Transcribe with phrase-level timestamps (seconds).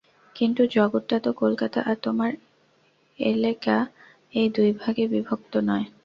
[0.35, 2.31] কিন্তু জগৎটা তো কলকাতা আর তোমার
[3.19, 3.77] এলেকা
[4.33, 5.85] এই দুই ভাগে বিভক্ত নয়।